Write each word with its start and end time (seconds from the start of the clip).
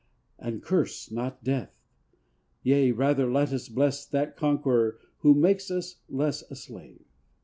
And 0.39 0.63
curse 0.63 1.11
not 1.11 1.43
death! 1.43 1.79
Yea, 2.63 2.89
rather 2.89 3.31
let 3.31 3.53
us 3.53 3.69
bless 3.69 4.03
That 4.03 4.35
conqueror 4.35 4.97
who 5.19 5.35
makes 5.35 5.69
us 5.69 5.97
less 6.09 6.41
a 6.49 6.55
slave! 6.55 7.05